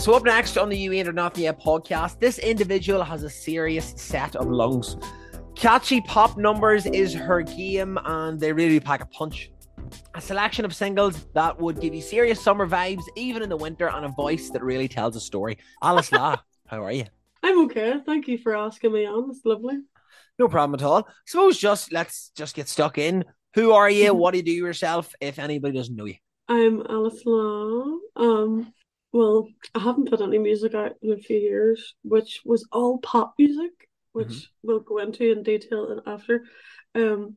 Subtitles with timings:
[0.00, 3.28] So, up next on the You Ain't or Nothing Yet podcast, this individual has a
[3.28, 4.96] serious set of lungs.
[5.54, 9.50] Catchy pop numbers is her game, and they really pack a punch.
[10.14, 13.90] A selection of singles that would give you serious summer vibes, even in the winter,
[13.90, 15.58] and a voice that really tells a story.
[15.82, 16.36] Alice LA,
[16.66, 17.04] how are you?
[17.42, 17.96] I'm okay.
[18.06, 19.28] Thank you for asking me on.
[19.28, 19.80] It's lovely.
[20.38, 21.06] No problem at all.
[21.26, 23.26] Suppose just let's just get stuck in.
[23.52, 24.14] Who are you?
[24.14, 25.14] What do you do yourself?
[25.20, 26.16] If anybody doesn't know you,
[26.48, 27.98] I'm Alice LA.
[28.16, 28.72] Um,
[29.12, 33.34] well, I haven't put any music out in a few years, which was all pop
[33.38, 33.72] music,
[34.12, 34.46] which Mhm.
[34.62, 36.44] we'll go into in detail and after.
[36.94, 37.36] Um,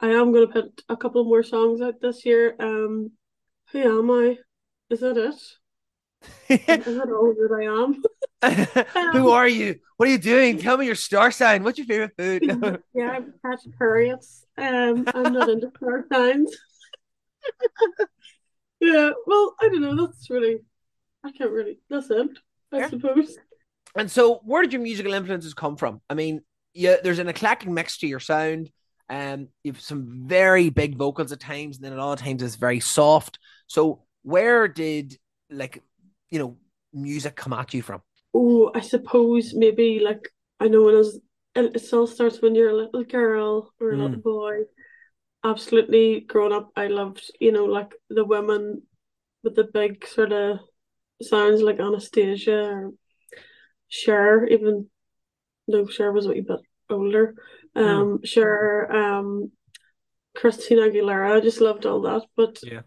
[0.00, 2.54] I am going to put a couple more songs out this year.
[2.58, 3.12] Um,
[3.72, 4.38] who am I?
[4.90, 5.34] Is that it?
[6.50, 8.02] Is that all that I am?
[9.12, 9.76] who are you?
[9.96, 10.58] What are you doing?
[10.58, 11.62] Tell me your star sign.
[11.62, 12.80] What's your favorite food?
[12.94, 14.44] yeah, I'm Sagittarius.
[14.58, 16.54] Um, I'm not into star signs.
[18.80, 20.06] yeah, well, I don't know.
[20.06, 20.58] That's really,
[21.24, 21.78] I can't really.
[21.88, 22.38] That's it,
[22.72, 22.88] I Yeah.
[22.88, 23.36] suppose.
[23.96, 26.00] And so, where did your musical influences come from?
[26.10, 26.42] I mean,
[26.74, 28.70] yeah, there's an eclectic mix to your sound.
[29.08, 32.80] Um, you've some very big vocals at times, and then at other times it's very
[32.80, 33.38] soft.
[33.66, 35.16] So, where did
[35.50, 35.82] like
[36.30, 36.56] you know
[36.92, 38.02] music come at you from?
[38.34, 40.28] Oh, I suppose maybe like
[40.60, 41.20] I know when I was.
[41.56, 44.22] It all starts when you're a little girl or a little Mm.
[44.24, 44.62] boy.
[45.44, 48.82] Absolutely, growing up, I loved you know like the women
[49.44, 50.58] with the big sort of
[51.22, 52.92] sounds like Anastacia or
[53.88, 54.88] Cher, even
[55.68, 57.34] though Cher was a wee bit older.
[57.76, 59.50] Um, Cher, um,
[60.36, 62.22] Christina Aguilera, I just loved all that.
[62.36, 62.82] But Yeah.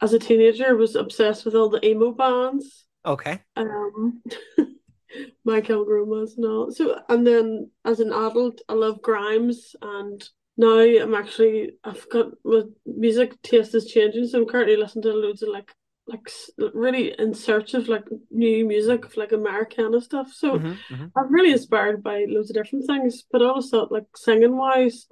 [0.00, 2.86] as a teenager, I was obsessed with all the emo bands.
[3.04, 3.40] Okay.
[3.56, 4.22] Um,
[5.44, 6.70] My Chemical Romance and all.
[6.70, 10.22] So, and then as an adult, I love Grimes, and
[10.56, 15.12] now I'm actually I've got my music taste is changing, so I'm currently listening to
[15.12, 15.74] loads of like
[16.12, 16.30] like
[16.74, 20.32] really in search of like new music of like Americana stuff.
[20.32, 21.12] So Mhm, mhm.
[21.16, 25.06] I'm really inspired by loads of different things, but I always thought like singing wise,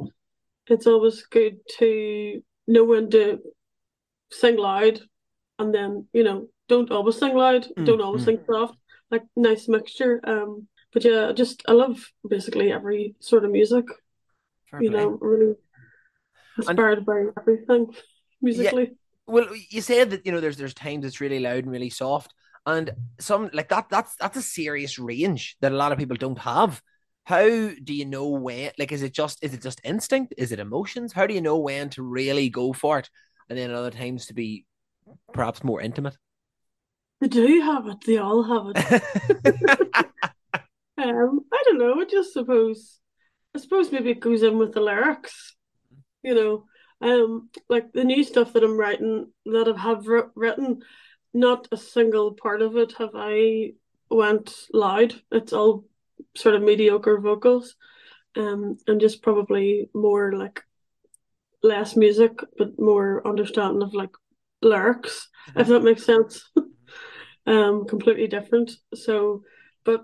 [0.66, 3.40] it's always good to know when to
[4.30, 5.00] sing loud
[5.58, 8.26] and then, you know, don't always sing loud, Mm, don't always mm.
[8.26, 8.76] sing soft,
[9.10, 10.20] like nice mixture.
[10.24, 13.86] Um, but yeah, just I love basically every sort of music,
[14.80, 15.54] you know, really
[16.58, 17.94] inspired by everything
[18.42, 18.92] musically.
[19.30, 22.34] Well, you said that you know there's there's times it's really loud and really soft,
[22.66, 23.88] and some like that.
[23.90, 26.82] That's that's a serious range that a lot of people don't have.
[27.24, 28.72] How do you know when?
[28.78, 30.34] Like, is it just is it just instinct?
[30.36, 31.12] Is it emotions?
[31.12, 33.10] How do you know when to really go for it,
[33.48, 34.66] and then other times to be
[35.32, 36.16] perhaps more intimate?
[37.20, 40.06] They do have it, they all have it.
[41.02, 42.00] Um, I don't know.
[42.00, 42.98] I just suppose,
[43.54, 45.56] I suppose maybe it goes in with the lyrics,
[46.22, 46.64] you know.
[47.00, 50.82] Um, like the new stuff that I'm writing, that I have wr- written,
[51.32, 53.72] not a single part of it have I
[54.10, 55.14] went loud.
[55.30, 55.84] It's all
[56.36, 57.76] sort of mediocre vocals,
[58.36, 60.62] um, and just probably more like
[61.62, 64.14] less music, but more understanding of like
[64.62, 66.50] lyrics, if that makes sense.
[67.46, 68.70] Um, completely different.
[68.94, 69.42] So,
[69.82, 70.02] but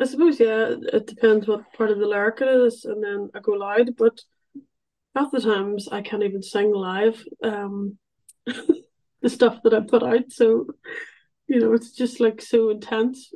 [0.00, 3.40] I suppose, yeah, it depends what part of the lyric it is, and then I
[3.40, 4.20] go loud, but
[5.14, 7.98] half the times I can't even sing live, um,
[8.46, 10.30] the stuff that I put out.
[10.30, 10.66] So,
[11.46, 13.32] you know, it's just like so intense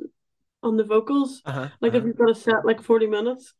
[0.61, 1.41] on the vocals.
[1.45, 2.07] uh-huh, Like if uh-huh.
[2.07, 3.53] you've got a set like 40 minutes,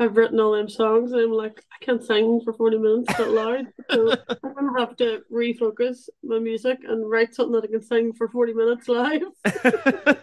[0.00, 3.30] I've written all them songs and I'm like, I can't sing for 40 minutes that
[3.30, 3.66] loud.
[3.90, 4.14] So
[4.44, 8.28] I'm gonna have to refocus my music and write something that I can sing for
[8.28, 9.22] 40 minutes live.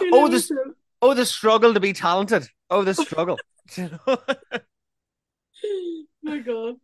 [0.00, 2.48] You Oh, know, this- so- oh, the struggle to be talented.
[2.70, 3.38] Oh, the struggle.
[5.62, 6.30] You know?
[6.32, 6.74] my God.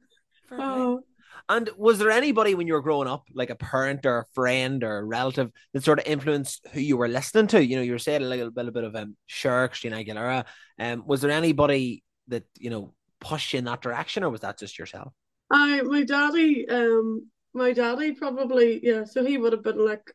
[0.48, 0.58] Fair.
[0.60, 1.00] Oh,
[1.48, 4.82] And was there anybody when you were growing up, like a parent or a friend
[4.84, 7.64] or a relative, that sort of influenced who you were listening to?
[7.64, 10.44] You know, you were saying a little, little bit of um, Cher, Christina Aguilera.
[10.78, 14.58] Um, was there anybody that you know pushed you in that direction, or was that
[14.58, 15.12] just yourself?
[15.50, 20.12] I my daddy, um, my daddy probably, yeah, so he would have been like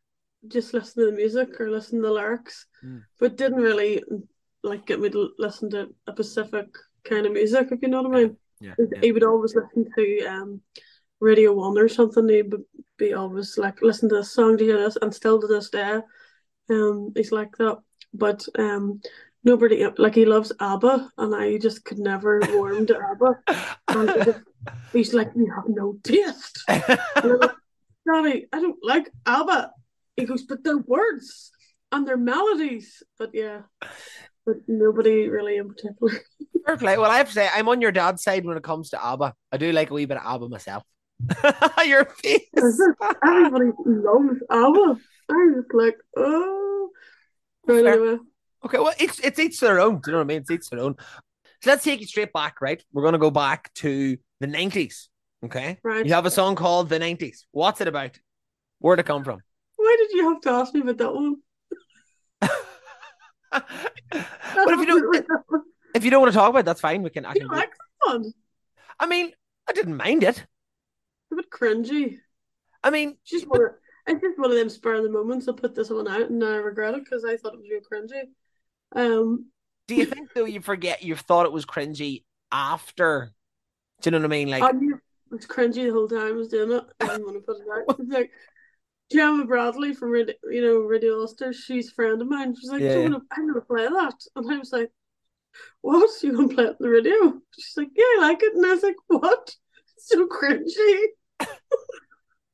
[0.48, 3.04] just listen to the music or listen to the lyrics, Mm.
[3.20, 4.04] but didn't really
[4.64, 6.68] like get me to listen to a specific
[7.04, 8.38] kind of music, if you know what I mean.
[8.62, 9.00] Yeah, He- yeah.
[9.02, 10.62] He would always listen to um
[11.20, 12.28] Radio One or something.
[12.30, 12.64] He would
[12.98, 16.00] be always like, listen to this song to hear this, and still to this day,
[16.70, 17.78] um, he's like that.
[18.14, 19.02] But um,
[19.44, 23.32] nobody like he loves ABBA, and I just could never warm to ABBA.
[23.88, 24.40] And just-
[24.94, 26.64] he's like, you have no taste.
[27.24, 27.52] Like,
[28.08, 29.72] Daddy, I don't like ABBA.
[30.18, 31.52] He goes, but their words
[31.92, 33.04] and their melodies.
[33.20, 33.62] But yeah,
[34.52, 36.14] but nobody really in particular.
[36.66, 36.98] Fair play.
[36.98, 39.34] Well, I have to say, I'm on your dad's side when it comes to ABBA.
[39.52, 40.84] I do like a wee bit of ABBA myself.
[41.86, 42.42] Your face.
[43.26, 45.00] Everybody loves ABBA.
[45.30, 46.90] I'm just like, oh.
[47.66, 48.18] Right, anyway.
[48.66, 50.02] Okay, well, it's it's each their own.
[50.02, 50.38] Do you know what I mean?
[50.38, 50.96] It's each their own.
[51.62, 52.84] So let's take it straight back, right?
[52.92, 55.10] We're gonna go back to the nineties.
[55.46, 55.78] Okay.
[55.84, 56.06] Right.
[56.06, 57.46] You have a song called The Nineties.
[57.52, 58.20] What's it about?
[58.80, 59.40] Where'd it come from?
[59.78, 61.38] Why did you have to ask me about that one?
[63.52, 63.64] But
[64.12, 65.26] if you don't
[65.94, 67.04] if you don't want to talk about it, that's fine.
[67.04, 67.72] We can I can like?
[69.00, 69.32] I mean,
[69.68, 70.46] I didn't mind it.
[71.32, 72.18] A bit cringy.
[72.84, 73.72] I mean, It's just one of,
[74.08, 75.48] it's just one of them spur of the moments.
[75.48, 77.82] I put this one out and I regret it because I thought it was real
[77.82, 78.24] cringy.
[78.94, 79.48] Um,
[79.88, 83.32] do you think though you forget you thought it was cringy after?
[84.02, 84.50] Do you know what I mean?
[84.50, 86.84] Like, I knew it was cringy the whole time I was doing it.
[87.00, 88.00] I didn't want to put it out.
[88.00, 88.32] It's like
[89.12, 91.54] Gemma Bradley from Radio, you know Radio Ulster.
[91.54, 92.56] She's a friend of mine.
[92.56, 93.10] She's like, Yeah, "Do you yeah.
[93.10, 94.92] wanna- I'm gonna play that," and I was like,
[95.82, 96.10] "What?
[96.24, 98.70] You gonna play it on the radio?" She's like, "Yeah, I like it," and I
[98.74, 99.56] was like, "What?
[99.96, 101.06] It's so cringy."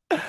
[0.09, 0.21] but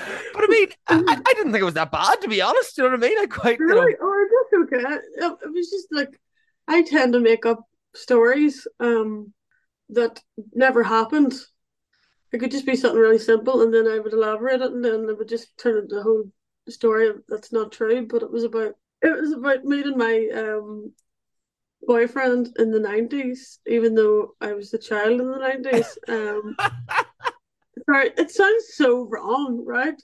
[0.43, 2.77] I mean, I, I didn't think it was that bad to be honest.
[2.77, 3.17] You know what I mean?
[3.19, 3.95] I quite, you know, Really?
[3.95, 4.93] Or i just okay.
[5.25, 6.19] It, it was just like
[6.67, 7.63] I tend to make up
[7.95, 9.33] stories um
[9.89, 10.21] that
[10.53, 11.33] never happened.
[12.31, 15.09] It could just be something really simple, and then I would elaborate it, and then
[15.09, 16.31] it would just turn into a whole
[16.67, 18.05] story that's not true.
[18.05, 20.93] But it was about it was about meeting my um
[21.81, 25.97] boyfriend in the nineties, even though I was a child in the nineties.
[26.07, 26.55] Um,
[27.89, 29.99] sorry, it sounds so wrong, right?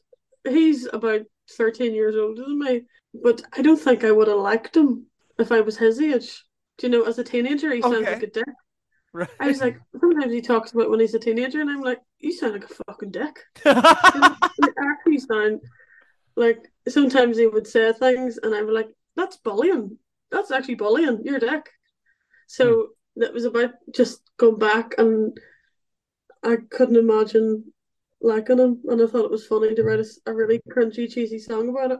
[0.47, 2.81] He's about thirteen years older than me,
[3.13, 5.05] but I don't think I would have liked him
[5.37, 6.43] if I was his age.
[6.77, 8.45] Do you know, as a teenager, he sounds like a dick.
[9.15, 9.29] Right.
[9.39, 12.31] I was like, sometimes he talks about when he's a teenager, and I'm like, you
[12.33, 13.39] sound like a fucking dick.
[13.65, 15.61] Actually sound
[16.35, 19.97] like sometimes he would say things, and I'm like, that's bullying.
[20.31, 21.21] That's actually bullying.
[21.23, 21.69] You're a dick.
[22.47, 23.21] So hmm.
[23.21, 25.37] that was about just going back, and
[26.43, 27.71] I couldn't imagine
[28.21, 31.69] liking him, and I thought it was funny to write a really cringy, cheesy song
[31.69, 31.99] about it.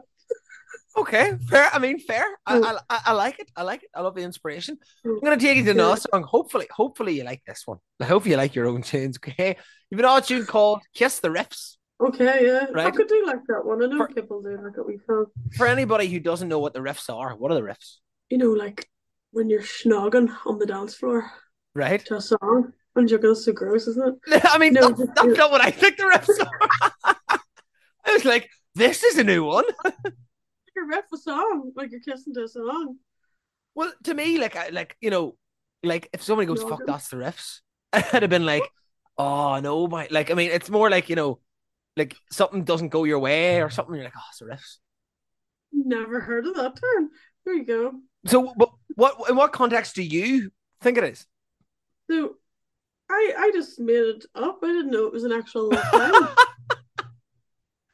[0.96, 1.68] Okay, fair.
[1.72, 2.24] I mean, fair.
[2.46, 2.78] I, Mm.
[2.90, 3.50] I, I like it.
[3.56, 3.90] I like it.
[3.94, 4.78] I love the inspiration.
[5.04, 5.14] Mm.
[5.14, 6.22] I'm gonna take you to another song.
[6.22, 7.78] Hopefully, hopefully you like this one.
[8.00, 9.16] I hope you like your own tunes.
[9.18, 9.56] Okay,
[9.90, 13.64] you've an odd tune called "Kiss the Riffs." Okay, yeah, I could do like that
[13.64, 13.82] one.
[13.82, 14.86] I know For- people do like it.
[14.86, 17.96] We found, For anybody who doesn't know what the riffs are, what are the riffs?
[18.28, 18.88] you know, like
[19.30, 21.30] when you're snogging on the dance floor
[21.74, 22.04] Right?
[22.06, 24.42] to a song, and you're going so gross, isn't it?
[24.44, 27.16] I mean, No, that's, just- that's not what I think the riffs are.
[28.04, 29.64] I was like, this is a new one.
[30.78, 32.96] A riff a song, like you're kissing to a song.
[33.74, 35.36] Well, to me, like, I, like you know,
[35.82, 37.60] like if somebody goes, No, "Fuck, that's the riffs,"
[37.92, 38.64] I'd have been like,
[39.16, 41.40] "Oh no, my!" Like, I mean, it's more like you know,
[41.96, 43.94] like something doesn't go your way or something.
[43.94, 44.78] You're like, "Oh, it's the riffs."
[45.72, 47.10] Never heard of that term.
[47.44, 47.92] There you go.
[48.26, 50.50] So, but what in what context do you
[50.80, 51.26] think it is?
[52.10, 52.36] So,
[53.10, 54.58] I I just made it up.
[54.62, 55.70] I didn't know it was an actual.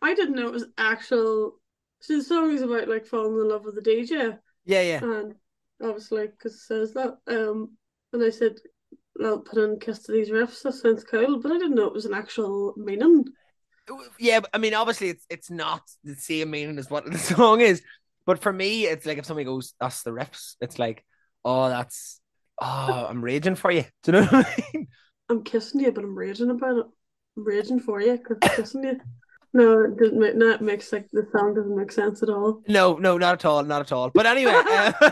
[0.03, 1.61] I didn't know it was actual.
[2.03, 5.05] So the song is about like falling in love with the DJ, yeah, yeah.
[5.05, 5.35] and
[5.81, 7.17] obviously because it says that.
[7.29, 7.77] Um,
[8.13, 8.57] and I said,
[9.23, 11.93] "I'll put in kiss to these riffs." That sounds cool, but I didn't know it
[11.93, 13.25] was an actual meaning.
[14.19, 17.83] Yeah, I mean, obviously, it's it's not the same meaning as what the song is.
[18.27, 21.05] But for me, it's like if somebody goes, "That's the riffs," it's like,
[21.45, 22.21] "Oh, that's
[22.61, 24.89] oh, I'm raging for you." Do you know what I mean?
[25.29, 26.87] I'm kissing you, but I'm raging about it.
[27.37, 29.01] I'm raging for you because I'm kissing you.
[29.55, 30.35] No, it doesn't make.
[30.35, 32.63] No, it makes like the song doesn't make sense at all.
[32.69, 34.11] No, no, not at all, not at all.
[34.11, 34.93] But anyway, uh,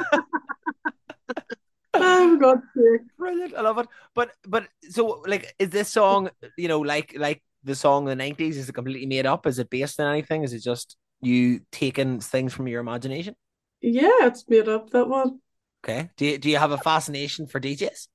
[1.93, 3.03] Oh, God's sake.
[3.19, 3.55] brilliant.
[3.55, 3.89] I love it.
[4.15, 8.17] But but so like, is this song you know like like the song in the
[8.17, 8.57] nineties?
[8.57, 9.47] Is it completely made up?
[9.47, 10.45] Is it based on anything?
[10.45, 13.35] Is it just you taking things from your imagination?
[13.83, 15.41] Yeah, it's made up that one.
[15.85, 16.11] Okay.
[16.17, 18.07] Do you do you have a fascination for DJs?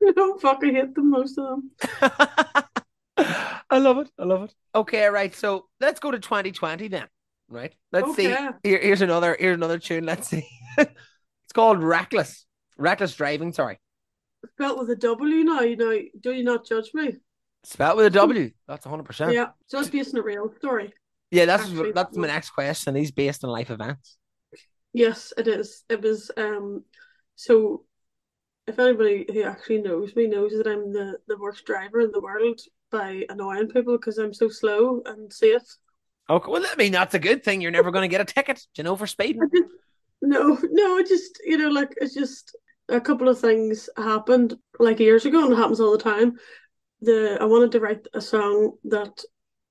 [0.00, 2.64] No, fuck, I hate them, most of them.
[3.70, 4.10] I love it.
[4.18, 4.54] I love it.
[4.74, 5.34] Okay, right.
[5.34, 7.06] So let's go to 2020 then.
[7.48, 7.74] Right.
[7.92, 8.34] Let's see.
[8.62, 9.36] Here, here's another.
[9.38, 10.04] Here's another tune.
[10.04, 10.46] Let's see.
[10.78, 12.46] it's called Wreckless.
[12.78, 13.52] Wreckless driving.
[13.52, 13.78] Sorry.
[14.52, 17.16] Spelled with a W now, you know, do you not judge me?
[17.62, 18.50] Spelled with a W.
[18.68, 19.04] That's 100.
[19.04, 20.92] percent Yeah, so it's based on a real story.
[21.30, 21.46] Yeah.
[21.46, 22.94] That's Actually, that's my next question.
[22.94, 24.18] He's based on life events.
[24.92, 25.84] Yes, it is.
[25.88, 26.84] It was um
[27.36, 27.84] so
[28.66, 32.20] if anybody who actually knows me knows that I'm the, the worst driver in the
[32.20, 32.60] world
[32.94, 35.62] by annoying people because I'm so slow and safe.
[36.30, 36.50] Okay.
[36.50, 37.60] Well, I mean that's a good thing.
[37.60, 38.64] You're never going to get a ticket.
[38.76, 39.42] You know for speeding?
[39.52, 39.68] Just
[40.22, 42.56] no, no, just you know, like it's just
[42.88, 46.38] a couple of things happened like years ago and it happens all the time.
[47.00, 49.22] The I wanted to write a song that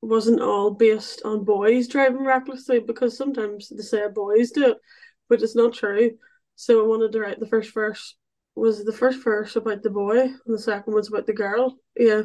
[0.01, 4.77] wasn't all based on boys driving recklessly because sometimes they say boys do it,
[5.29, 6.11] but it's not true.
[6.55, 8.15] So I wanted to write the first verse
[8.55, 11.77] was the first verse about the boy and the second one's about the girl.
[11.97, 12.23] Yeah.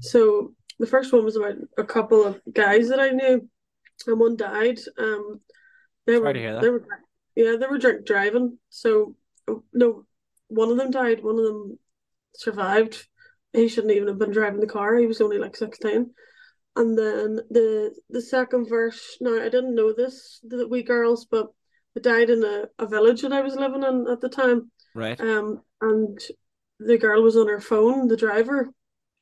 [0.00, 3.48] So the first one was about a couple of guys that I knew,
[4.06, 4.78] and one died.
[4.98, 5.40] Um,
[6.06, 6.62] they Sorry were to hear that.
[6.62, 6.86] they were
[7.34, 8.58] yeah they were drink driving.
[8.70, 9.14] So
[9.72, 10.04] no,
[10.48, 11.22] one of them died.
[11.22, 11.78] One of them
[12.34, 13.06] survived.
[13.52, 14.96] He shouldn't even have been driving the car.
[14.96, 16.12] He was only like sixteen.
[16.76, 19.16] And then the the second verse.
[19.20, 21.48] Now I didn't know this the wee girls, but
[21.94, 24.70] they died in a, a village that I was living in at the time.
[24.94, 25.20] Right.
[25.20, 26.18] Um, and
[26.78, 28.70] the girl was on her phone, the driver.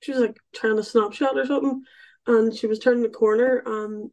[0.01, 1.83] She was like trying to snapshot or something,
[2.27, 4.11] and she was turning the corner, and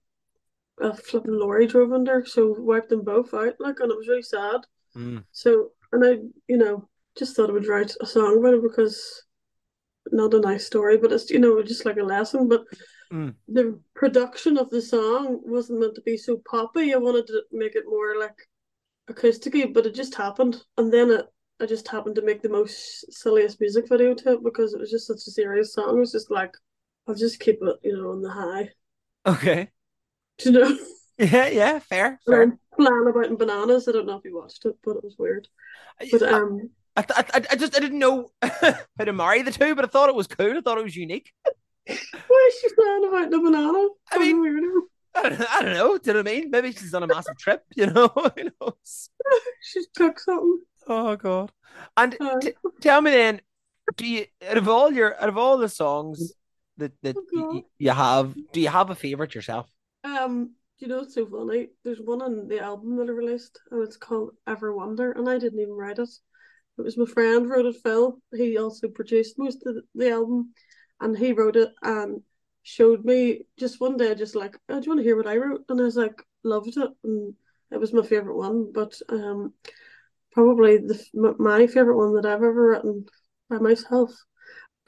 [0.80, 3.56] a flipping lorry drove under, so wiped them both out.
[3.60, 4.62] Like, and it was really sad.
[4.96, 5.24] Mm.
[5.32, 9.24] So, and I, you know, just thought I would write a song about it because
[10.12, 12.48] not a nice story, but it's you know just like a lesson.
[12.48, 12.64] But
[13.12, 13.36] Mm.
[13.48, 16.94] the production of the song wasn't meant to be so poppy.
[16.94, 18.36] I wanted to make it more like
[19.08, 21.26] acousticy, but it just happened, and then it.
[21.64, 24.92] I just happened to make the most silliest music video to it because it was
[24.92, 25.96] just such a serious song.
[25.96, 26.54] It was just like,
[27.08, 28.72] I'll just keep it, you know, on the high.
[29.26, 29.70] Okay.
[30.40, 30.78] Do you know?
[31.18, 32.42] Yeah, yeah, fair, fair.
[32.42, 33.88] I'm flying about in bananas.
[33.88, 35.48] I don't know if you watched it, but it was weird.
[36.12, 39.74] But um, I, I, I, I just I didn't know how to marry the two,
[39.74, 40.58] but I thought it was cool.
[40.58, 41.32] I thought it was unique.
[41.88, 43.88] why is she flying about a banana?
[44.12, 44.82] I mean- weirdo.
[45.16, 45.98] I don't, I don't know.
[46.00, 46.50] Do you know what I mean?
[46.50, 47.64] Maybe she's on a massive trip.
[47.76, 48.08] You know.
[48.08, 49.10] Who knows?
[49.62, 50.60] she's took something.
[50.88, 51.52] Oh god.
[51.98, 53.42] And Uh, t- tell me then,
[53.98, 56.36] do you out of all your out of all the songs
[56.78, 59.70] that that Oh, y- you have, do you have a favorite yourself?
[60.04, 61.70] Um, you know it's so funny?
[61.84, 65.38] There's one on the album that I released, and it's called Ever Wonder, and I
[65.38, 66.10] didn't even write it.
[66.78, 68.20] It was my friend wrote it, Phil.
[68.36, 70.54] He also produced most of the, the album,
[71.00, 72.22] and he wrote it and
[72.64, 75.38] showed me just one day, just like, oh, do you want to hear what I
[75.38, 75.64] wrote?
[75.70, 77.34] And I was like, loved it, and
[77.72, 78.72] it was my favorite one.
[78.74, 79.54] But um,
[80.34, 81.00] probably the
[81.38, 83.06] my favorite one that I've ever written
[83.50, 84.12] by myself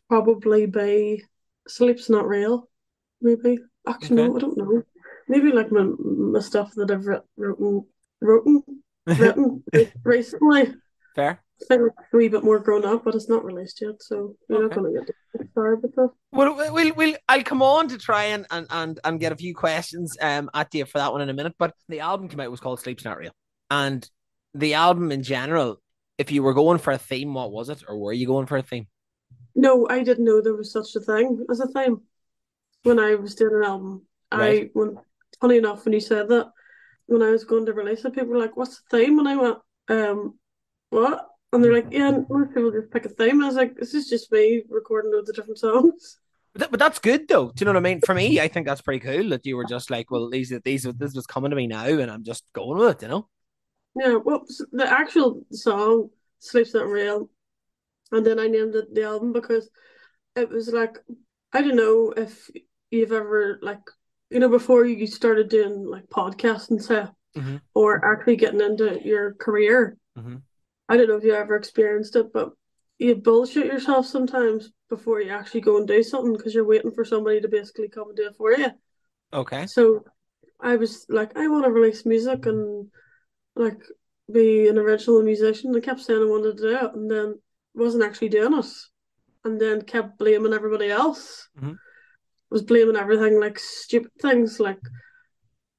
[0.08, 1.24] probably be
[1.68, 2.70] Sleep's Not Real,
[3.22, 3.60] maybe.
[3.88, 4.84] Actually, no, I don't know.
[5.28, 7.86] Maybe like my my stuff that I've writ- written
[8.22, 8.64] written
[9.06, 9.64] written
[10.04, 10.74] recently.
[11.16, 11.42] Fair.
[11.70, 14.76] Think a wee bit more grown up, but it's not released yet, so you're not
[14.76, 16.10] gonna get the sorry about that.
[16.34, 19.56] We'll, we'll, we'll I'll come on to try and, and, and, and get a few
[19.56, 21.56] questions um at you for that one in a minute.
[21.58, 23.32] But the album came out was called Sleep's Not Real,
[23.72, 24.08] and
[24.56, 25.82] the album in general,
[26.18, 28.58] if you were going for a theme, what was it, or were you going for
[28.58, 28.88] a theme?
[29.54, 32.02] No, I didn't know there was such a thing as a theme
[32.84, 34.06] when I was doing an album.
[34.32, 34.72] I Right.
[34.74, 34.98] when
[35.40, 36.52] funny enough when you said that
[37.08, 39.36] when I was going to release it, people were like, "What's the theme?" And I
[39.36, 39.58] went,
[39.90, 40.40] "Um,
[40.90, 43.94] what?" And they're like, "Yeah, most people just pick a theme." I was like, "This
[43.94, 46.18] is just me recording loads of different songs."
[46.54, 47.52] But, that, but that's good though.
[47.52, 48.02] Do you know what I mean?
[48.02, 50.84] For me, I think that's pretty cool that you were just like, well, these these
[50.84, 53.02] this was coming to me now, and I'm just going with it.
[53.04, 53.30] You know?
[53.96, 56.10] Yeah, well, the actual song
[56.40, 57.30] "Sleep's Not Real,"
[58.12, 59.70] and then I named it the album because
[60.36, 60.98] it was like
[61.54, 62.50] I don't know if
[62.92, 63.80] you've ever like
[64.30, 67.62] you know before you started doing like podcasts and stuff Mhm.
[67.74, 69.98] or actually getting into your career.
[70.18, 70.42] Mhm.
[70.90, 72.52] I don't know if you ever experienced it, but
[72.98, 77.04] you bullshit yourself sometimes before you actually go and do something because you're waiting for
[77.06, 78.68] somebody to basically come and do it for you.
[79.34, 79.68] Okay.
[79.68, 80.06] So
[80.60, 82.90] I was like, I want to release music and
[83.56, 83.80] like
[84.32, 85.76] be an original musician.
[85.76, 87.40] I kept saying I wanted to do it and then
[87.74, 88.66] wasn't actually doing it.
[89.44, 91.48] And then kept blaming everybody else.
[91.60, 91.78] Mhm.
[92.50, 94.80] Was blaming everything like stupid things like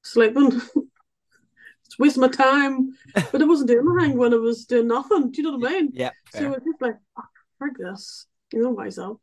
[0.03, 0.51] sleeping.
[1.85, 2.91] it's wasting my time.
[3.31, 5.31] But I wasn't doing anything when I was doing nothing.
[5.31, 5.91] Do you know what I mean?
[5.93, 6.11] Yeah.
[6.31, 6.53] So Fair.
[6.53, 7.23] it's just like, oh,
[7.61, 9.17] frig this, you know, myself.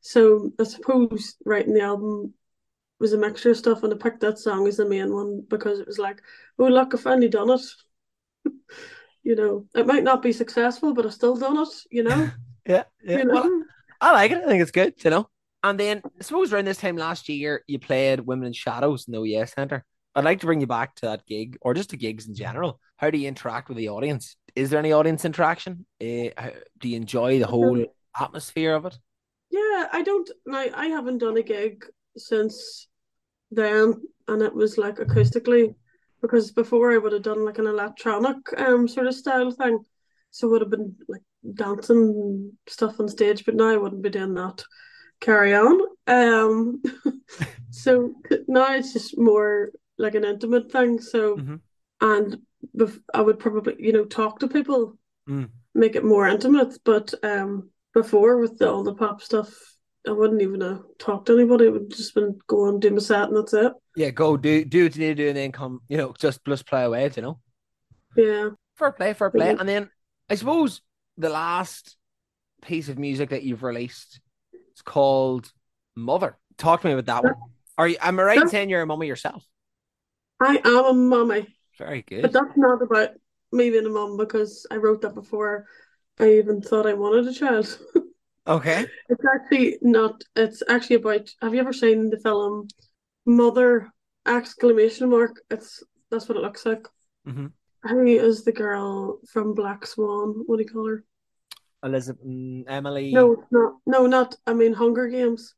[0.00, 2.34] So I suppose writing the album
[3.00, 5.78] was a mixture of stuff, and I picked that song as the main one because
[5.78, 6.20] it was like,
[6.58, 7.62] oh look, I finally done it.
[9.22, 11.68] you know, it might not be successful, but I've still done it.
[11.90, 12.30] You know,
[12.66, 12.84] Yeah.
[13.02, 13.18] Yeah.
[13.18, 13.34] you know.
[13.34, 13.62] Well,
[14.00, 14.38] I like it.
[14.42, 14.94] I think it's good.
[15.04, 15.28] You know.
[15.62, 19.12] And then I suppose around this time last year, you played Women in Shadows in
[19.12, 19.84] the OES Centre.
[20.14, 22.78] I'd like to bring you back to that gig, or just to gigs in general.
[22.96, 24.36] How do you interact with the audience?
[24.54, 25.86] Is there any audience interaction?
[26.00, 27.84] Uh, how- do you enjoy the whole
[28.18, 28.96] atmosphere of it?
[29.50, 30.30] Yeah, I don't.
[30.46, 31.84] Now I haven't done a gig
[32.16, 32.88] since
[33.50, 33.94] then,
[34.28, 35.74] and it was like acoustically,
[36.24, 39.84] because before I would have done like an electronic um sort of style thing,
[40.30, 41.20] so would have been like
[41.54, 43.44] dancing stuff on stage.
[43.44, 44.64] But now I wouldn't be doing that.
[45.20, 45.78] Carry on.
[46.06, 46.82] Um,
[47.70, 48.14] so
[48.48, 50.98] now it's just more like an intimate thing.
[51.00, 51.60] So, Mhm.
[52.00, 52.38] and
[52.74, 55.50] bef- I would probably you know talk to people Mm.
[55.74, 56.78] make it more intimate.
[56.84, 59.73] But um, before with the, all the pop stuff,
[60.06, 61.66] I wouldn't even have talked to anybody.
[61.66, 63.72] It would just been go and do my set and that's it.
[63.96, 65.80] Yeah, go do do what you need to do, and then come.
[65.88, 67.10] You know, just just play away.
[67.16, 67.40] You know.
[68.16, 68.48] Yeah.
[68.76, 69.54] Fair play, fair play.
[69.54, 69.60] Mhm.
[69.60, 69.90] And then
[70.28, 70.82] I suppose
[71.16, 71.96] the last
[72.62, 74.20] piece of music that you've released
[74.74, 75.50] is called
[75.94, 76.36] Mother.
[76.58, 77.34] Talk to me about that one.
[77.78, 77.96] Are you?
[78.00, 79.44] Am I right in That's- saying you're a mummy yourself?
[80.40, 82.22] I am a mummy, Very good.
[82.22, 83.10] but that's not about
[83.52, 85.66] me being a mum because I wrote that before
[86.18, 87.78] I even thought I wanted a child.
[88.46, 88.86] Okay.
[89.08, 90.22] It's actually not.
[90.36, 91.30] It's actually about.
[91.40, 92.68] Have you ever seen the film
[93.26, 93.90] Mother
[94.26, 95.40] exclamation mark?
[95.50, 96.86] It's that's what it looks like.
[97.24, 97.46] hmm
[97.84, 100.44] Who is the girl from Black Swan?
[100.46, 101.04] What do you call her?
[101.82, 103.12] Elizabeth, mm, Emily.
[103.12, 103.74] No, it's not.
[103.86, 104.36] No, not.
[104.46, 105.54] I mean Hunger Games.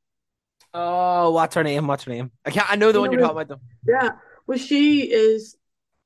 [0.75, 1.87] Oh, what's her name?
[1.87, 2.31] What's her name?
[2.45, 2.71] I can't.
[2.71, 3.49] I know the You one know you're talking about.
[3.49, 3.93] Though.
[3.93, 4.11] Yeah.
[4.47, 5.57] Well, she is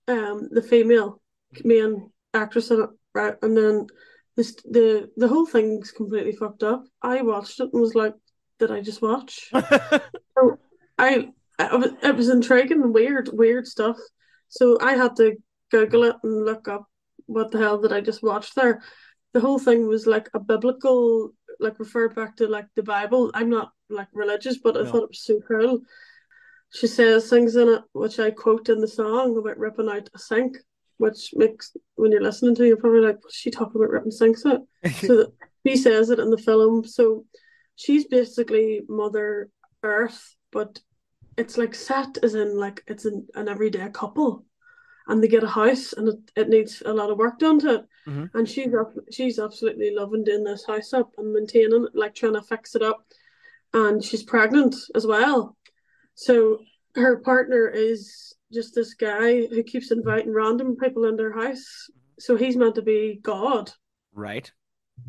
[0.09, 1.21] um the female
[1.65, 3.35] main actress in it, right?
[3.43, 3.87] And then
[4.41, 6.85] this the the whole thing's completely fucked up.
[7.03, 8.15] I watched it and was like,
[8.59, 9.51] did I just watch?
[10.39, 10.59] So
[10.97, 11.29] I,
[11.59, 13.99] I was, it was intriguing and weird, weird stuff.
[14.49, 15.37] So I had to
[15.71, 16.87] Google it and look up
[17.27, 18.81] what the hell did I just watch there.
[19.35, 23.31] The whole thing was like a biblical, like referred back to like the Bible.
[23.35, 24.87] I'm not like religious, but I No.
[24.87, 25.81] thought it was so cool.
[26.73, 30.19] She says things in it which I quote in the song about ripping out a
[30.19, 30.57] sink,
[31.01, 34.45] which makes when you're listening to it, you're probably like, she talking about ripping sinks
[34.45, 34.61] out?
[35.01, 35.33] so that
[35.65, 36.85] he says it in the film.
[36.85, 37.25] So
[37.75, 39.49] she's basically Mother
[39.83, 40.79] Earth, but
[41.39, 44.45] it's like set as in like it's an, an everyday couple,
[45.09, 47.75] and they get a house and it, it needs a lot of work done to
[47.77, 47.85] it.
[48.07, 48.31] Mhm.
[48.35, 52.35] And she's up, she's absolutely loving doing this house up and maintaining it, like trying
[52.35, 53.07] to fix it up.
[53.73, 55.57] And she's pregnant as well.
[56.15, 56.59] So
[56.95, 61.91] her partner is just this guy who keeps inviting random people in their house.
[62.19, 63.73] So he's meant to be God
[64.15, 64.51] right.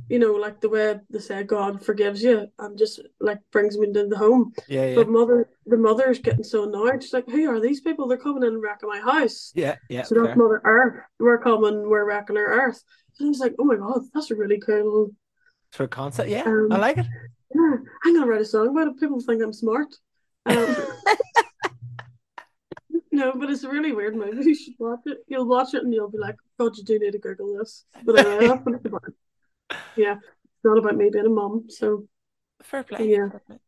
[0.10, 3.88] you know, like the way they say God forgives you and just like brings me
[3.88, 4.54] into the home.
[4.68, 4.86] Yeah.
[4.88, 4.96] Yeah.
[4.96, 7.04] But mother, the mother's getting so annoyed.
[7.04, 8.08] She's like, "Who are these people?
[8.08, 9.76] They're coming in and wrecking my house." Yeah.
[9.90, 10.04] Yeah.
[10.04, 10.38] so that's.
[10.38, 11.04] Mother Earth.
[11.20, 11.90] We're coming.
[11.90, 12.82] We're wrecking her Earth.
[13.20, 15.12] And I was like, "Oh my god, that's a really cool."
[15.72, 16.30] For concept.
[16.30, 16.44] Yeah.
[16.44, 17.06] Um, I like it.
[17.54, 19.00] Yeah, I'm gonna write a song about it.
[19.00, 19.88] People think I'm smart.
[20.46, 20.76] Um,
[23.12, 24.44] no, but it's a really weird movie.
[24.44, 25.20] You should watch it.
[25.28, 28.20] You'll watch it and you'll be like, "God, you do need to Google this." But
[28.20, 29.04] anyway, that's what it's about.
[29.96, 31.66] Yeah, it's not about me being a mum.
[31.70, 32.08] So
[32.64, 33.10] Fair play.
[33.10, 33.30] Yeah.
[33.30, 33.60] fair play.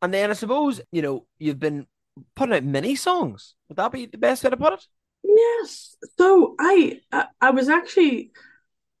[0.00, 1.86] And then I suppose you know you've been
[2.34, 3.54] putting out mini songs.
[3.68, 4.86] Would that be the best way to put it?
[5.24, 5.96] Yes.
[6.18, 8.32] So I, I I was actually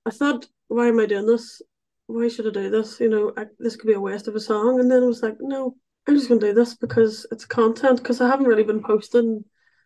[0.06, 1.60] I thought, why am I doing this?
[2.06, 3.00] Why should I do this?
[3.00, 4.80] You know, I, this could be a waste of a song.
[4.80, 5.76] And then I was like, no,
[6.06, 7.98] I'm just gonna do this because it's content.
[7.98, 9.44] Because I haven't really been posting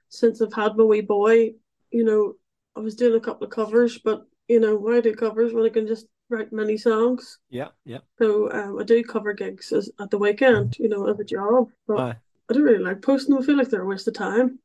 [0.08, 1.52] since I've had my wee boy.
[1.90, 2.34] You know,
[2.76, 5.70] I was doing a couple of covers, but you know, why do covers when I
[5.70, 7.38] can just write mini songs?
[7.50, 7.68] Yeah.
[7.84, 7.98] Yeah.
[8.18, 10.76] So um, I do cover gigs as, at the weekend.
[10.78, 11.98] You know, as a job, but.
[11.98, 12.16] Aye.
[12.48, 13.42] I don't really like posting them.
[13.42, 14.60] I feel like they're a waste of time.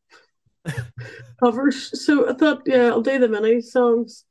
[1.44, 2.06] Covers.
[2.06, 4.26] So I thought, yeah, I'll do the mini songs.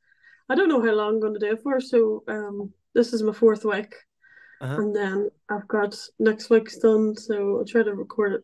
[0.49, 1.81] I don't know how long I'm going to do it for.
[1.81, 3.93] So um, this is my fourth week,
[4.61, 4.75] Uh-huh.
[4.81, 7.17] and then I've got next week's done.
[7.17, 8.43] So I'll try to record it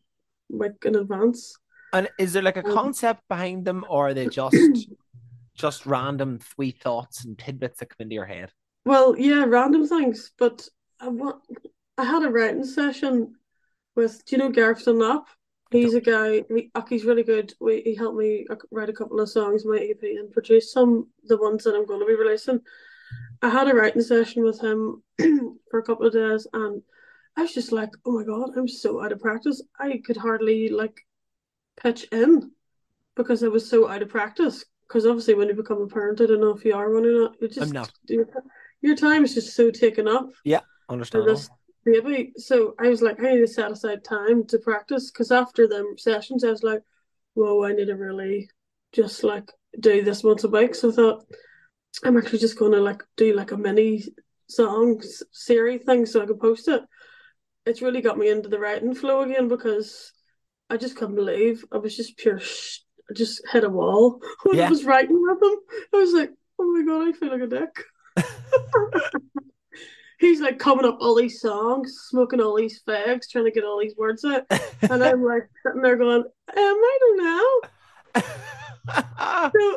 [0.49, 1.57] week in advance.
[1.93, 4.87] And is there like a Um, concept behind them, or are they just
[5.55, 8.51] just random wee thoughts and tidbits that come into your head?
[8.85, 10.31] Well, yeah, random things.
[10.37, 10.67] But
[10.99, 11.41] I want.
[11.97, 13.35] I had a writing session
[13.95, 14.23] with.
[14.25, 15.27] Do you know Gareth Dunlop?
[15.71, 16.43] He's a guy.
[16.49, 17.53] He, he's really good.
[17.59, 21.37] We, he helped me write a couple of songs, my EP, and produce some the
[21.37, 22.61] ones that I'm going to be releasing.
[23.41, 25.03] I had a writing session with him
[25.71, 26.81] for a couple of days, and
[27.35, 29.61] I was just like, "Oh my god, I'm so out of practice.
[29.79, 31.06] I could hardly like
[31.77, 32.51] pitch in
[33.15, 34.65] because I was so out of practice.
[34.87, 37.11] Because obviously, when you become a parent, I don't know if you are one or
[37.11, 37.35] not.
[37.41, 37.91] You just not.
[38.07, 38.25] Your,
[38.81, 40.29] your time is just so taken up
[40.87, 41.41] for Understandable.
[41.83, 42.33] baby.
[42.37, 45.95] So I was like, I need to set aside time to practice because after them
[45.97, 46.81] sessions, I was like,
[47.33, 48.49] whoa, I need to really
[48.93, 50.73] just like do this once a week.
[50.73, 51.25] So I thought,
[52.03, 54.03] I'm actually just going to like do like a mini
[54.47, 56.81] song series thing so I could post it.
[57.65, 60.13] It's really got me into the writing flow again because
[60.69, 64.57] I just couldn't believe I was just pure, sh- I just hit a wall when
[64.57, 64.67] Yeah.
[64.67, 65.59] I was writing with him.
[65.93, 67.83] I was like, oh my god, I feel like a dick.
[70.19, 73.79] He's like coming up all these songs, smoking all these fags, trying to get all
[73.79, 74.45] these words out.
[74.81, 77.61] And I'm like sitting there going, um, I don't know.
[79.53, 79.75] So,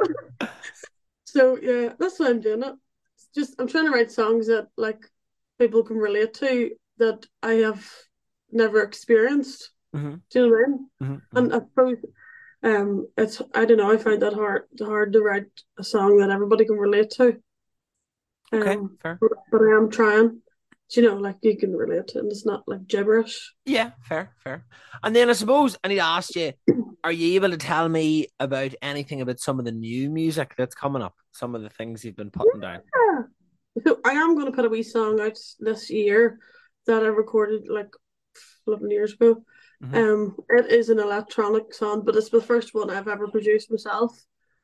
[1.24, 2.74] so yeah, that's why I'm doing it.
[3.16, 5.00] It's just I'm trying to write songs that like
[5.58, 7.84] people can relate to that I have
[8.52, 9.72] never experienced.
[9.94, 10.90] Mhm, Do you know what I mean?
[11.02, 11.38] mhm, mhm.
[11.38, 11.96] And I suppose
[12.62, 15.46] um it's I don't know, I find that hard hard to write
[15.78, 17.40] a song that everybody can relate to.
[18.52, 19.18] Okay, Um, fair.
[19.20, 20.42] but, I am trying.
[20.90, 23.54] Do you know, like you can relate and it's not like gibberish.
[23.64, 24.64] Yeah, fair, fair.
[25.04, 26.52] And then I suppose I need to ask you,
[27.04, 30.74] are you able to tell me about anything about some of the new music that's
[30.74, 31.14] coming up?
[31.30, 32.80] Some of the things you've been putting down?
[33.86, 36.40] So I am going to put a wee song out this year
[36.86, 37.90] that I recorded like
[38.66, 39.44] eleven years ago.
[39.82, 39.94] Mhm.
[39.94, 44.14] Um, it is an electronic song, but it's the first one I've ever produced myself,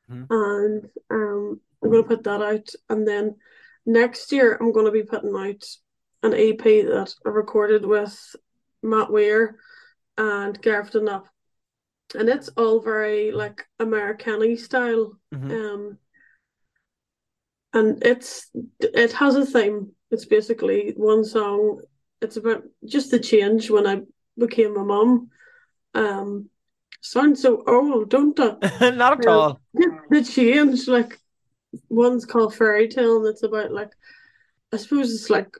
[0.09, 0.27] Mhm.
[0.29, 3.35] and um, I'm gonna put that out, and then
[3.85, 5.63] next year I'm gonna be putting out
[6.23, 8.35] an EP that I recorded with
[8.83, 9.59] Matt Weir
[10.17, 11.27] and Gareth Up,
[12.15, 15.19] and it's all very like Americana style.
[15.33, 15.51] Mhm.
[15.51, 15.99] Um,
[17.73, 18.49] and it's
[18.79, 19.95] it has a theme.
[20.11, 21.81] It's basically one song.
[22.21, 24.01] It's about just the change when I
[24.37, 25.29] became a mum.
[25.93, 26.49] Um,
[27.01, 28.57] sounds so old, don't it?
[28.95, 29.59] Not at all.
[29.73, 31.19] The, the change, like
[31.89, 33.91] one's called Fairy Tale, and it's about like
[34.73, 35.55] I suppose it's like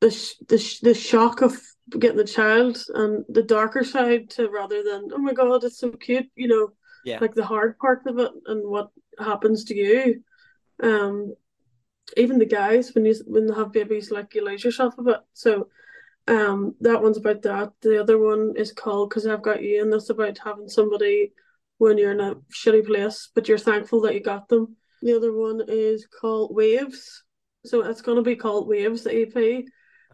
[0.00, 1.58] the sh the sh the shock of
[1.98, 5.90] getting a child and the darker side to rather than oh my god it's so
[5.92, 6.72] cute, you know,
[7.04, 7.18] Yeah.
[7.20, 10.22] like the hard part of it and what happens to you.
[10.82, 11.34] Um,
[12.16, 15.20] even the guys when you when they have babies, like you lose yourself a bit.
[15.32, 15.68] So,
[16.28, 17.72] um, that one's about that.
[17.82, 21.32] The other one is called "Cause I've Got You," and that's about having somebody
[21.78, 24.76] when you're in a shitty place, but you're thankful that you got them.
[25.02, 27.22] The other one is called "Waves,"
[27.64, 29.36] so it's gonna be called "Waves," the EP,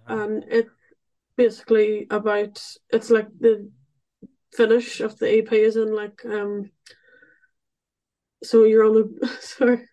[0.07, 0.18] Uh-huh.
[0.22, 0.70] and it's
[1.37, 3.70] basically about it's like the
[4.53, 6.70] finish of the EP is in like um.
[8.42, 9.88] So you're on a sorry,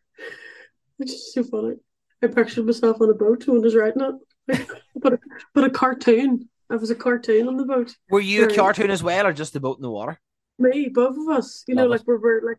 [0.98, 1.76] which is so funny.
[2.22, 4.16] I pictured myself on a boat when I was writing it,
[4.96, 5.20] but a,
[5.54, 6.50] but a cartoon.
[6.70, 7.96] I was a cartoon on the boat.
[8.10, 10.20] Were you a cartoon as well, or just a boat in the water?
[10.60, 11.64] Me, both of us.
[11.68, 11.90] You know, it.
[11.90, 12.58] like we were like.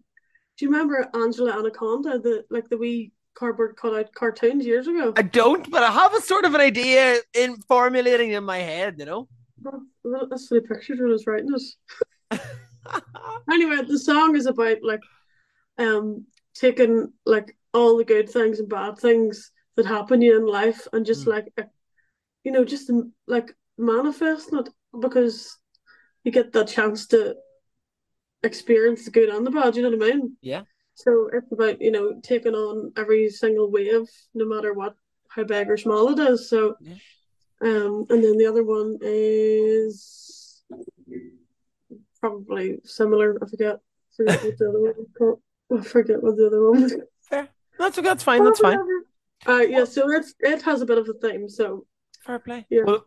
[0.59, 5.15] Do you remember Angela Anaconda, the like the wee cardboard cutout cartoons years ago?
[5.17, 8.97] I don't, but I have a sort of an idea in formulating in my head.
[8.99, 9.29] You know.
[9.63, 11.55] Well, That's what I pictured when I was writing
[12.31, 12.41] it.
[13.51, 15.01] Anyway, the song is about like
[15.79, 20.47] um taking like all the good things and bad things that happen to you in
[20.47, 21.31] life and just Mm.
[21.31, 21.71] like
[22.45, 22.91] you know just
[23.27, 24.69] like manifesting it
[25.01, 25.57] because
[26.25, 27.35] you get that chance to
[28.43, 30.37] experience the good and the bad, you know what I mean?
[30.41, 30.63] Yeah.
[30.95, 34.95] So it's about, you know, taking on every single wave, no matter what
[35.29, 36.49] how big or small it is.
[36.51, 36.95] So Yeah.
[37.63, 40.63] um and then the other one is
[42.21, 43.39] probably similar.
[43.43, 43.79] I forget
[44.17, 45.39] forget what the other one was.
[45.81, 46.95] I forget what the other one was.
[47.23, 47.49] Fair.
[47.79, 47.97] That's.
[47.97, 48.45] That's fine.
[48.45, 48.79] That's fine.
[49.47, 51.87] Uh yeah, so it's it has a bit of a theme, so
[52.21, 52.67] Fair play.
[52.71, 52.83] Yeah.
[52.85, 53.05] Well,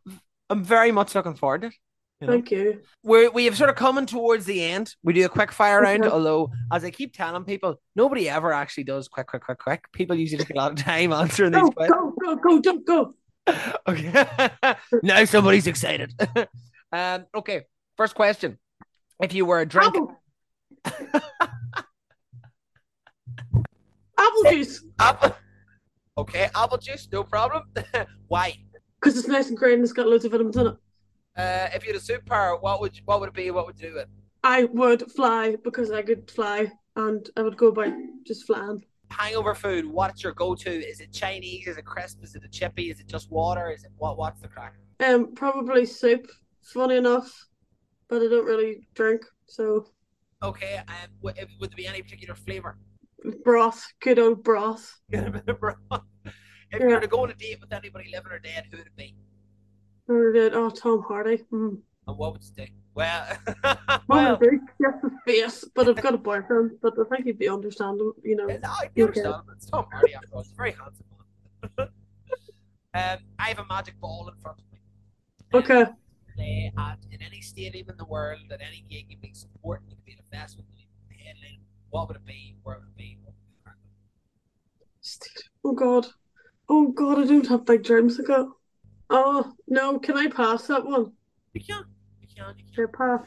[0.50, 1.74] I'm very much looking forward to it.
[2.22, 2.34] You know?
[2.34, 2.82] thank you.
[3.04, 4.96] We're, we have sort of coming towards the end.
[5.04, 8.86] We do a quick fire round, although, as I keep telling people, nobody ever actually
[8.86, 9.84] does quick, quick, quick, quick.
[9.92, 12.14] People usually take a lot of time answering these Go, questions.
[12.22, 13.14] go, go, go, jump, go.
[13.88, 14.26] Okay.
[15.04, 16.14] now somebody's excited.
[16.94, 17.64] um, okay.
[17.98, 18.58] First question.
[19.22, 20.16] If you were a drink, Apple.
[24.18, 24.84] Apple juice.
[25.00, 25.36] apple.
[26.18, 27.64] Okay, apple juice, no problem.
[28.28, 28.54] Why?
[29.04, 30.78] Because it's nice and green and it's got loads of vitamins in it.
[31.36, 33.52] Uh, if you had a superpower, what would what would it be?
[33.52, 34.08] What would you do it?
[34.44, 37.92] I would fly because I could fly and I would go by
[38.26, 38.84] just flying.
[39.10, 39.86] Hangover food.
[39.86, 40.72] What's your go-to?
[40.72, 41.68] Is it Chinese?
[41.68, 42.24] Is it crisp?
[42.24, 42.90] Is it a chippy?
[42.90, 43.72] Is it just water?
[43.72, 44.18] Is it what?
[44.18, 44.76] What's the crack?
[45.06, 46.28] Um, probably soup.
[46.62, 47.30] Funny enough,
[48.08, 49.86] but I don't really drink, so
[50.42, 50.78] Okay.
[50.88, 52.78] Um, would, would there be any particular flavor?
[53.44, 55.00] broth, good old broth.
[55.12, 55.78] Get a bit of broth.
[56.74, 58.88] If you were to go on a date with anybody living or dead, who would
[58.88, 59.16] it be?
[60.08, 61.38] Or did oh Tom Hardy.
[61.52, 61.78] Mm.
[62.08, 62.72] And what would you do?
[62.96, 63.38] Well,
[64.08, 64.60] well, would?
[64.80, 65.66] Yes, his face.
[65.74, 68.14] But I've got a boyfriend, but I think he'd be understandable.
[68.24, 68.46] You know.
[68.46, 69.36] no, I understand.
[69.56, 70.42] It's Tom Hardy after all.
[70.42, 71.06] It's a very handsome
[71.78, 71.90] um,
[73.40, 74.80] I have a magic ball in front of me.
[75.54, 75.86] Um, Okay.
[76.36, 79.96] play at in any stadium in the world, at any gig, you can support, you
[79.96, 81.60] can be at a festival, you can be headlining.
[81.90, 82.56] What would it be?
[82.64, 83.18] Where would it be?
[83.24, 83.34] What
[83.66, 83.78] would it
[85.06, 85.42] be?
[85.64, 86.08] Oh God.
[86.70, 88.56] Oh God, I don't have big dreams to go.
[89.10, 91.14] Oh no, can I pass that one?
[91.54, 91.86] You can't.
[92.22, 92.58] you can't.
[92.58, 93.22] you Sure, pass.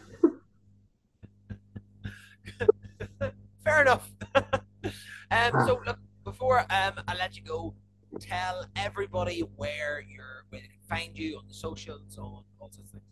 [3.64, 4.11] Fair enough.
[4.35, 7.75] um, so look, before um I let you go,
[8.20, 12.79] tell everybody where you're, where they can find you on the socials, on all sorts
[12.79, 13.03] of things.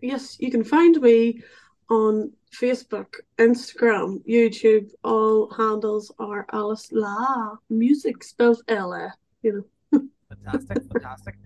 [0.00, 1.42] Yes, you can find me
[1.88, 4.90] on Facebook, Instagram, YouTube.
[5.04, 7.56] All handles are Alice LA.
[7.70, 9.14] Music spells L A.
[9.46, 10.00] You know.
[10.28, 11.36] Fantastic, fantastic.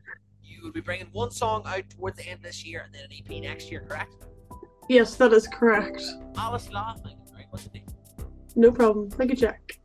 [0.42, 3.02] You will be bringing one song out towards the end of this year and then
[3.04, 4.14] an EP next year, correct?
[4.88, 6.02] Yes, that is correct.
[6.36, 7.68] Alice LA, thank you very much.
[8.56, 9.10] No problem.
[9.10, 9.79] Thank you, Jack.